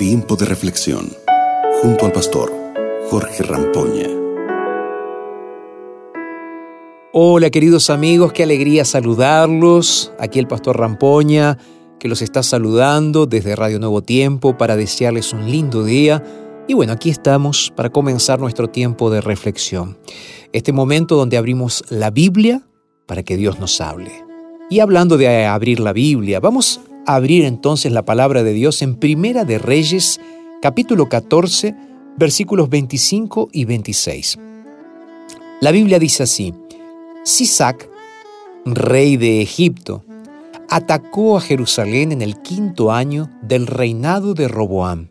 Tiempo 0.00 0.34
de 0.34 0.46
reflexión 0.46 1.12
junto 1.82 2.06
al 2.06 2.12
pastor 2.12 2.50
Jorge 3.10 3.42
Rampoña. 3.42 4.08
Hola 7.12 7.50
queridos 7.50 7.90
amigos, 7.90 8.32
qué 8.32 8.44
alegría 8.44 8.86
saludarlos. 8.86 10.10
Aquí 10.18 10.38
el 10.38 10.46
pastor 10.46 10.78
Rampoña 10.78 11.58
que 11.98 12.08
los 12.08 12.22
está 12.22 12.42
saludando 12.42 13.26
desde 13.26 13.54
Radio 13.54 13.78
Nuevo 13.78 14.00
Tiempo 14.00 14.56
para 14.56 14.74
desearles 14.74 15.34
un 15.34 15.50
lindo 15.50 15.84
día. 15.84 16.24
Y 16.66 16.72
bueno, 16.72 16.94
aquí 16.94 17.10
estamos 17.10 17.70
para 17.76 17.90
comenzar 17.90 18.40
nuestro 18.40 18.68
tiempo 18.68 19.10
de 19.10 19.20
reflexión. 19.20 19.98
Este 20.54 20.72
momento 20.72 21.14
donde 21.14 21.36
abrimos 21.36 21.84
la 21.90 22.08
Biblia 22.10 22.62
para 23.04 23.22
que 23.22 23.36
Dios 23.36 23.60
nos 23.60 23.78
hable. 23.82 24.24
Y 24.70 24.80
hablando 24.80 25.18
de 25.18 25.44
abrir 25.44 25.78
la 25.78 25.92
Biblia, 25.92 26.40
vamos 26.40 26.80
abrir 27.14 27.44
entonces 27.44 27.92
la 27.92 28.04
palabra 28.04 28.42
de 28.42 28.52
Dios 28.52 28.82
en 28.82 28.94
Primera 28.94 29.44
de 29.44 29.58
Reyes, 29.58 30.20
capítulo 30.62 31.08
14, 31.08 31.74
versículos 32.16 32.68
25 32.68 33.48
y 33.52 33.64
26. 33.64 34.38
La 35.60 35.72
Biblia 35.72 35.98
dice 35.98 36.22
así, 36.22 36.54
Sisac, 37.24 37.88
rey 38.64 39.16
de 39.16 39.42
Egipto, 39.42 40.04
atacó 40.68 41.36
a 41.36 41.40
Jerusalén 41.40 42.12
en 42.12 42.22
el 42.22 42.40
quinto 42.42 42.92
año 42.92 43.28
del 43.42 43.66
reinado 43.66 44.34
de 44.34 44.46
Roboam 44.46 45.08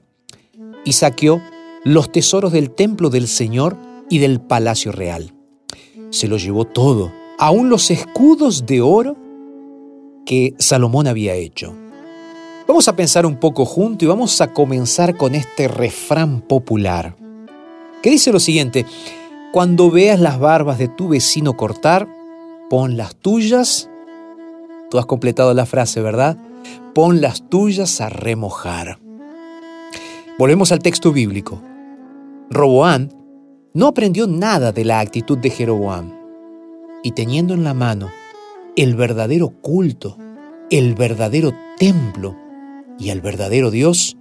y 0.85 0.93
saqueó 0.93 1.41
los 1.83 2.11
tesoros 2.11 2.53
del 2.53 2.71
templo 2.71 3.09
del 3.09 3.27
Señor 3.27 3.75
y 4.09 4.19
del 4.19 4.39
palacio 4.39 4.91
real. 4.91 5.33
Se 6.11 6.27
lo 6.27 6.37
llevó 6.37 6.65
todo, 6.65 7.11
aun 7.37 7.69
los 7.69 7.91
escudos 7.91 8.65
de 8.65 8.81
oro 8.81 9.17
que 10.25 10.55
Salomón 10.59 11.07
había 11.07 11.35
hecho. 11.35 11.75
Vamos 12.69 12.87
a 12.87 12.95
pensar 12.95 13.25
un 13.25 13.37
poco 13.37 13.65
junto 13.65 14.05
y 14.05 14.07
vamos 14.07 14.41
a 14.41 14.53
comenzar 14.53 15.17
con 15.17 15.33
este 15.33 15.67
refrán 15.67 16.39
popular, 16.39 17.15
que 18.03 18.11
dice 18.11 18.31
lo 18.31 18.39
siguiente, 18.39 18.85
cuando 19.51 19.89
veas 19.89 20.19
las 20.19 20.37
barbas 20.37 20.77
de 20.77 20.87
tu 20.87 21.07
vecino 21.07 21.57
cortar, 21.57 22.07
pon 22.69 22.95
las 22.95 23.15
tuyas 23.15 23.89
Tú 24.91 24.99
has 24.99 25.07
completado 25.07 25.51
la 25.55 25.65
frase, 25.65 25.99
¿verdad? 25.99 26.37
Pon 26.93 27.21
las 27.21 27.49
tuyas 27.49 28.01
a 28.01 28.09
remojar. 28.09 28.99
Volvemos 30.37 30.71
al 30.71 30.77
texto 30.77 31.11
bíblico. 31.11 31.63
Roboán 32.51 33.11
no 33.73 33.87
aprendió 33.87 34.27
nada 34.27 34.71
de 34.71 34.85
la 34.85 34.99
actitud 34.99 35.39
de 35.39 35.49
Jeroboam 35.49 36.13
y 37.01 37.13
teniendo 37.13 37.55
en 37.55 37.63
la 37.63 37.73
mano 37.73 38.11
el 38.75 38.93
verdadero 38.93 39.49
culto, 39.59 40.17
el 40.69 40.93
verdadero 40.93 41.51
templo 41.75 42.48
y 42.99 43.09
el 43.09 43.21
verdadero 43.21 43.71
Dios, 43.71 44.17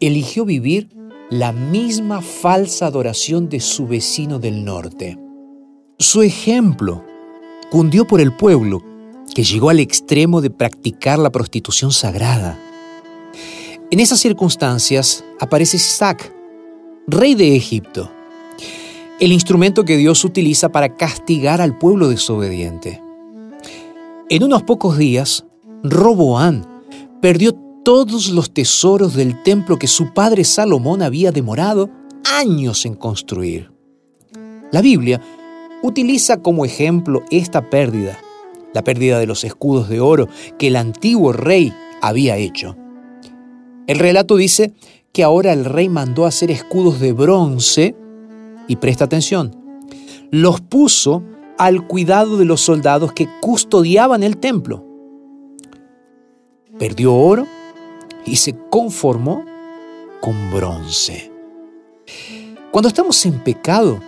eligió 0.00 0.44
vivir 0.44 0.88
la 1.30 1.52
misma 1.52 2.22
falsa 2.22 2.86
adoración 2.86 3.48
de 3.48 3.60
su 3.60 3.86
vecino 3.86 4.38
del 4.38 4.64
norte. 4.64 5.18
Su 5.98 6.22
ejemplo 6.22 7.04
cundió 7.70 8.06
por 8.06 8.20
el 8.20 8.32
pueblo 8.32 8.82
que 9.34 9.42
llegó 9.42 9.70
al 9.70 9.80
extremo 9.80 10.40
de 10.40 10.50
practicar 10.50 11.18
la 11.18 11.30
prostitución 11.30 11.92
sagrada. 11.92 12.58
En 13.90 14.00
esas 14.00 14.20
circunstancias 14.20 15.24
aparece 15.40 15.76
Isaac, 15.76 16.32
rey 17.06 17.34
de 17.34 17.54
Egipto, 17.54 18.10
el 19.20 19.32
instrumento 19.32 19.84
que 19.84 19.96
Dios 19.96 20.24
utiliza 20.24 20.70
para 20.70 20.96
castigar 20.96 21.60
al 21.60 21.76
pueblo 21.76 22.08
desobediente. 22.08 23.02
En 24.28 24.42
unos 24.42 24.62
pocos 24.62 24.98
días, 24.98 25.46
Roboán 25.82 26.66
perdió 27.20 27.65
todos 27.86 28.30
los 28.30 28.52
tesoros 28.52 29.14
del 29.14 29.44
templo 29.44 29.78
que 29.78 29.86
su 29.86 30.12
padre 30.12 30.42
Salomón 30.42 31.02
había 31.02 31.30
demorado 31.30 31.88
años 32.34 32.84
en 32.84 32.96
construir. 32.96 33.70
La 34.72 34.80
Biblia 34.80 35.22
utiliza 35.84 36.42
como 36.42 36.64
ejemplo 36.64 37.22
esta 37.30 37.70
pérdida 37.70 38.18
la 38.74 38.82
pérdida 38.82 39.20
de 39.20 39.28
los 39.28 39.44
escudos 39.44 39.88
de 39.88 40.00
oro 40.00 40.26
que 40.58 40.66
el 40.66 40.74
antiguo 40.74 41.32
rey 41.32 41.72
había 42.02 42.36
hecho. 42.36 42.76
El 43.86 44.00
relato 44.00 44.34
dice 44.34 44.72
que 45.12 45.22
ahora 45.22 45.52
el 45.52 45.64
rey 45.64 45.88
mandó 45.88 46.26
hacer 46.26 46.50
escudos 46.50 46.98
de 46.98 47.12
bronce 47.12 47.94
y 48.66 48.74
presta 48.76 49.04
atención, 49.04 49.54
los 50.32 50.60
puso 50.60 51.22
al 51.56 51.86
cuidado 51.86 52.36
de 52.36 52.46
los 52.46 52.62
soldados 52.62 53.12
que 53.12 53.28
custodiaban 53.40 54.24
el 54.24 54.38
templo. 54.38 54.84
Perdió 56.80 57.14
oro 57.14 57.46
y 58.26 58.36
se 58.36 58.54
conformó 58.70 59.44
con 60.20 60.50
bronce. 60.50 61.30
Cuando 62.70 62.88
estamos 62.88 63.24
en 63.24 63.42
pecado, 63.42 64.00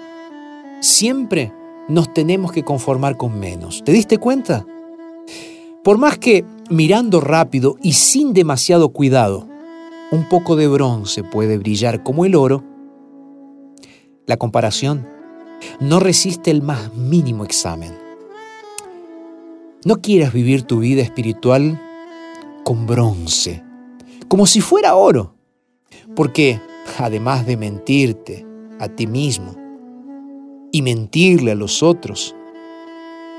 siempre 0.81 1.53
nos 1.89 2.13
tenemos 2.13 2.53
que 2.53 2.65
conformar 2.65 3.17
con 3.17 3.39
menos. 3.39 3.83
¿Te 3.85 3.93
diste 3.93 4.19
cuenta? 4.19 4.67
Por 5.83 5.97
más 5.97 6.19
que 6.19 6.45
mirando 6.69 7.21
rápido 7.21 7.77
y 7.83 7.95
sin 7.95 8.35
demasiado 8.35 8.91
cuidado, 8.91 9.49
un 10.11 10.29
poco 10.29 10.57
de 10.57 10.69
bronce 10.69 11.23
puede 11.23 11.57
brillar 11.57 12.03
como 12.03 12.25
el 12.25 12.35
oro, 12.35 12.65
la 14.27 14.37
comparación 14.37 15.07
no 15.81 16.01
resiste 16.01 16.51
el 16.51 16.63
más 16.63 16.93
mínimo 16.95 17.45
examen. 17.45 17.93
No 19.85 19.97
quieras 20.03 20.33
vivir 20.33 20.63
tu 20.63 20.81
vida 20.81 21.03
espiritual 21.03 21.81
con 22.65 22.87
bronce, 22.87 23.63
como 24.29 24.47
si 24.47 24.61
fuera 24.61 24.95
oro, 24.95 25.35
porque 26.15 26.61
además 26.99 27.47
de 27.47 27.57
mentirte 27.57 28.47
a 28.79 28.89
ti 28.89 29.07
mismo, 29.07 29.57
y 30.73 30.83
mentirle 30.83 31.53
a 31.53 31.55
los 31.55 31.83
otros, 31.83 32.35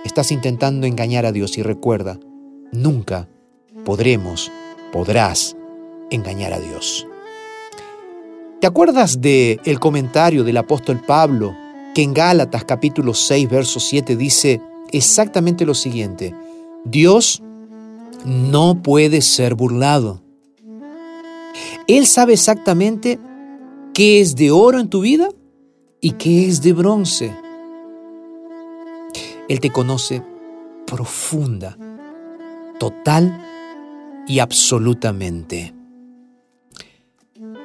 estás 0.04 0.32
intentando 0.32 0.88
engañar 0.88 1.26
a 1.26 1.32
Dios 1.32 1.58
y 1.58 1.64
recuerda, 1.64 2.20
nunca 2.72 3.28
podremos, 3.86 4.52
podrás 4.92 5.56
engañar 6.10 6.54
a 6.54 6.60
Dios. 6.60 7.08
¿Te 8.60 8.68
acuerdas 8.68 9.22
de 9.22 9.60
el 9.64 9.80
comentario 9.80 10.44
del 10.44 10.58
apóstol 10.58 11.02
Pablo 11.06 11.56
que 11.96 12.04
en 12.04 12.14
Gálatas 12.14 12.66
capítulo 12.66 13.14
6 13.14 13.50
verso 13.50 13.80
7 13.80 14.16
dice 14.16 14.62
exactamente 14.92 15.66
lo 15.66 15.76
siguiente? 15.76 16.36
Dios 16.84 17.42
no 18.26 18.82
puede 18.82 19.22
ser 19.22 19.56
burlado. 19.56 20.22
Él 21.90 22.06
sabe 22.06 22.34
exactamente 22.34 23.20
qué 23.96 24.22
es 24.22 24.36
de 24.36 24.52
oro 24.52 24.80
en 24.80 24.90
tu 24.90 25.02
vida 25.02 25.28
y 26.00 26.12
qué 26.12 26.48
es 26.48 26.62
de 26.62 26.72
bronce. 26.72 27.36
Él 29.48 29.60
te 29.60 29.72
conoce 29.72 30.22
profunda, 30.86 31.76
total 32.80 33.44
y 34.28 34.38
absolutamente. 34.38 35.74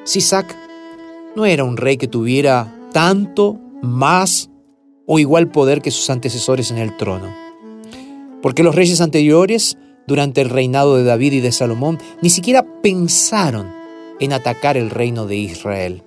Sisac 0.05 0.57
no 1.37 1.45
era 1.45 1.65
un 1.65 1.77
rey 1.77 1.99
que 1.99 2.09
tuviera 2.09 2.75
tanto, 2.95 3.61
más 3.83 4.49
o 5.05 5.19
igual 5.19 5.51
poder 5.51 5.83
que 5.83 5.91
sus 5.91 6.09
antecesores 6.09 6.71
en 6.71 6.79
el 6.79 6.97
trono. 6.97 7.31
Porque 8.41 8.63
los 8.63 8.75
reyes 8.75 9.03
anteriores, 9.03 9.77
durante 10.07 10.41
el 10.41 10.49
reinado 10.49 10.97
de 10.97 11.05
David 11.05 11.35
y 11.35 11.41
de 11.41 11.53
Salomón, 11.53 11.99
ni 12.23 12.31
siquiera 12.31 12.65
pensaron 12.81 13.84
en 14.21 14.33
atacar 14.33 14.77
el 14.77 14.91
reino 14.91 15.27
de 15.27 15.37
Israel. 15.37 16.03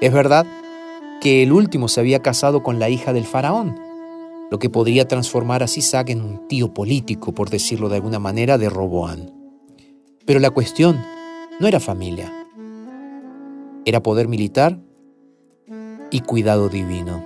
Es 0.00 0.12
verdad 0.12 0.46
que 1.20 1.42
el 1.42 1.52
último 1.52 1.88
se 1.88 2.00
había 2.00 2.20
casado 2.20 2.62
con 2.62 2.78
la 2.78 2.88
hija 2.88 3.12
del 3.12 3.24
faraón, 3.24 3.78
lo 4.50 4.58
que 4.58 4.70
podría 4.70 5.08
transformar 5.08 5.62
a 5.62 5.66
Sisac 5.66 6.10
en 6.10 6.22
un 6.22 6.48
tío 6.48 6.72
político, 6.72 7.34
por 7.34 7.50
decirlo 7.50 7.88
de 7.88 7.96
alguna 7.96 8.18
manera, 8.18 8.58
de 8.58 8.70
Roboán. 8.70 9.32
Pero 10.24 10.40
la 10.40 10.50
cuestión 10.50 11.02
no 11.60 11.66
era 11.66 11.80
familia, 11.80 12.32
era 13.84 14.02
poder 14.02 14.28
militar 14.28 14.78
y 16.10 16.20
cuidado 16.20 16.68
divino. 16.68 17.24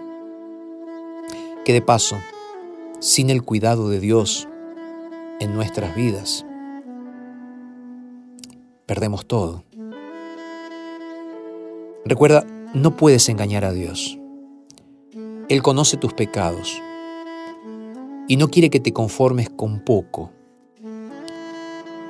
Que 1.65 1.73
de 1.73 1.83
paso, 1.83 2.17
sin 2.99 3.31
el 3.31 3.43
cuidado 3.43 3.89
de 3.89 4.01
Dios 4.01 4.49
en 5.41 5.55
nuestras 5.55 5.95
vidas, 5.95 6.47
perdemos 8.93 9.25
todo. 9.25 9.65
Recuerda, 12.05 12.45
no 12.75 12.95
puedes 12.95 13.27
engañar 13.31 13.65
a 13.65 13.73
Dios. 13.73 14.19
Él 15.49 15.63
conoce 15.63 15.97
tus 15.97 16.13
pecados 16.13 16.79
y 18.29 18.37
no 18.37 18.49
quiere 18.49 18.69
que 18.69 18.81
te 18.81 18.93
conformes 18.93 19.49
con 19.49 19.81
poco. 19.81 20.31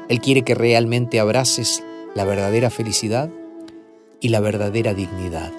Él 0.08 0.20
quiere 0.20 0.42
que 0.42 0.56
realmente 0.56 1.20
abraces 1.20 1.84
la 2.16 2.24
verdadera 2.24 2.68
felicidad 2.68 3.30
y 4.18 4.30
la 4.30 4.40
verdadera 4.40 4.92
dignidad. 4.92 5.52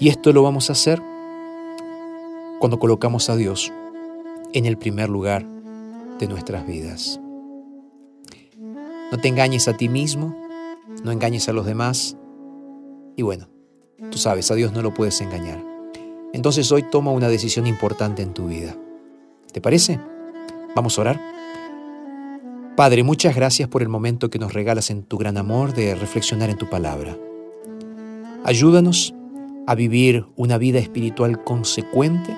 Y 0.00 0.08
esto 0.08 0.32
lo 0.32 0.42
vamos 0.42 0.70
a 0.70 0.72
hacer 0.72 1.00
cuando 2.58 2.80
colocamos 2.80 3.30
a 3.30 3.36
Dios 3.36 3.72
en 4.52 4.66
el 4.66 4.76
primer 4.76 5.08
lugar 5.08 5.46
de 6.18 6.26
nuestras 6.26 6.66
vidas. 6.66 7.20
No 9.10 9.18
te 9.18 9.28
engañes 9.28 9.68
a 9.68 9.76
ti 9.76 9.88
mismo 9.88 10.48
no 11.02 11.12
engañes 11.12 11.48
a 11.48 11.52
los 11.52 11.66
demás. 11.66 12.16
Y 13.16 13.22
bueno, 13.22 13.48
tú 14.10 14.18
sabes, 14.18 14.50
a 14.50 14.54
Dios 14.54 14.72
no 14.72 14.82
lo 14.82 14.94
puedes 14.94 15.20
engañar. 15.20 15.62
Entonces 16.32 16.70
hoy 16.72 16.82
toma 16.82 17.12
una 17.12 17.28
decisión 17.28 17.66
importante 17.66 18.22
en 18.22 18.34
tu 18.34 18.48
vida. 18.48 18.76
¿Te 19.52 19.60
parece? 19.60 19.98
Vamos 20.74 20.98
a 20.98 21.00
orar. 21.00 21.20
Padre, 22.76 23.02
muchas 23.02 23.34
gracias 23.34 23.68
por 23.68 23.82
el 23.82 23.88
momento 23.88 24.30
que 24.30 24.38
nos 24.38 24.52
regalas 24.52 24.90
en 24.90 25.02
tu 25.02 25.18
gran 25.18 25.36
amor 25.36 25.74
de 25.74 25.94
reflexionar 25.94 26.48
en 26.50 26.58
tu 26.58 26.68
palabra. 26.68 27.16
Ayúdanos 28.44 29.14
a 29.66 29.74
vivir 29.74 30.26
una 30.36 30.58
vida 30.58 30.78
espiritual 30.78 31.42
consecuente, 31.42 32.36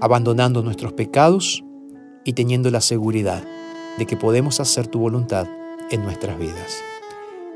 abandonando 0.00 0.62
nuestros 0.62 0.92
pecados 0.92 1.64
y 2.24 2.34
teniendo 2.34 2.70
la 2.70 2.80
seguridad 2.80 3.44
de 3.98 4.06
que 4.06 4.16
podemos 4.16 4.60
hacer 4.60 4.86
tu 4.86 5.00
voluntad 5.00 5.48
en 5.92 6.02
nuestras 6.02 6.38
vidas. 6.38 6.82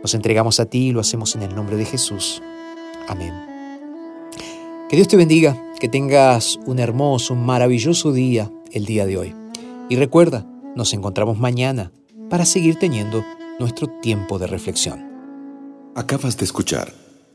Nos 0.02 0.14
entregamos 0.14 0.60
a 0.60 0.66
ti 0.66 0.88
y 0.88 0.92
lo 0.92 1.00
hacemos 1.00 1.34
en 1.34 1.42
el 1.42 1.54
nombre 1.54 1.76
de 1.76 1.84
Jesús. 1.84 2.42
Amén. 3.08 3.32
Que 4.88 4.94
Dios 4.94 5.08
te 5.08 5.16
bendiga, 5.16 5.60
que 5.80 5.88
tengas 5.88 6.60
un 6.66 6.78
hermoso, 6.78 7.34
un 7.34 7.44
maravilloso 7.44 8.12
día 8.12 8.50
el 8.70 8.84
día 8.84 9.04
de 9.04 9.18
hoy. 9.18 9.34
Y 9.88 9.96
recuerda, 9.96 10.46
nos 10.76 10.92
encontramos 10.92 11.38
mañana 11.38 11.90
para 12.30 12.44
seguir 12.44 12.78
teniendo 12.78 13.24
nuestro 13.58 13.88
tiempo 14.00 14.38
de 14.38 14.46
reflexión. 14.46 15.06
Acabas 15.94 16.36
de 16.36 16.44
escuchar 16.44 16.92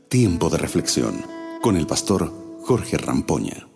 Tiempo 0.08 0.48
de 0.50 0.58
Reflexión 0.58 1.24
con 1.62 1.76
el 1.76 1.86
pastor 1.86 2.32
Jorge 2.62 2.96
Rampoña. 2.96 3.71